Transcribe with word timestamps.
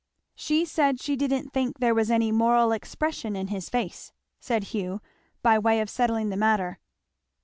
"She 0.33 0.65
said 0.65 0.99
she 0.99 1.15
didn't 1.15 1.49
think 1.53 1.77
there 1.77 1.93
was 1.93 2.09
any 2.09 2.31
moral 2.31 2.71
expression 2.71 3.35
in 3.35 3.49
his 3.49 3.69
face," 3.69 4.11
said 4.39 4.63
Hugh, 4.73 4.99
by 5.43 5.59
way 5.59 5.79
of 5.79 5.91
settling 5.91 6.29
the 6.29 6.37
matter. 6.37 6.79